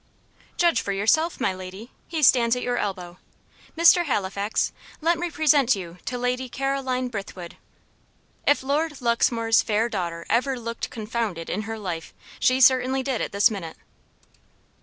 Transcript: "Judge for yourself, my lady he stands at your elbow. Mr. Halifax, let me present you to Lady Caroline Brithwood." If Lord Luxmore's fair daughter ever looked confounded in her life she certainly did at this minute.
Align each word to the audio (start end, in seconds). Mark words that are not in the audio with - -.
"Judge 0.57 0.81
for 0.81 0.91
yourself, 0.93 1.39
my 1.39 1.53
lady 1.53 1.91
he 2.07 2.23
stands 2.23 2.55
at 2.55 2.63
your 2.63 2.79
elbow. 2.79 3.19
Mr. 3.77 4.05
Halifax, 4.05 4.73
let 4.99 5.19
me 5.19 5.29
present 5.29 5.75
you 5.75 5.99
to 6.05 6.17
Lady 6.17 6.49
Caroline 6.49 7.07
Brithwood." 7.07 7.55
If 8.47 8.63
Lord 8.63 8.99
Luxmore's 8.99 9.61
fair 9.61 9.89
daughter 9.89 10.25
ever 10.27 10.57
looked 10.59 10.89
confounded 10.89 11.51
in 11.51 11.61
her 11.69 11.77
life 11.77 12.15
she 12.39 12.59
certainly 12.59 13.03
did 13.03 13.21
at 13.21 13.31
this 13.31 13.51
minute. 13.51 13.77